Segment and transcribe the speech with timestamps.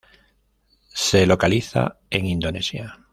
[0.95, 2.97] Se localiza en Indonesia.